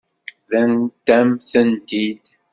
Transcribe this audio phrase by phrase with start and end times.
[0.51, 2.25] Rrant-am-tent-id.